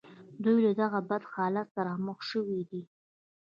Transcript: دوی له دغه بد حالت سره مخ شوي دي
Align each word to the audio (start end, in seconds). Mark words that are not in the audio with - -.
دوی 0.43 0.57
له 0.65 0.71
دغه 0.81 0.99
بد 1.09 1.23
حالت 1.33 1.67
سره 1.75 1.91
مخ 2.05 2.19
شوي 2.31 2.61
دي 2.69 2.81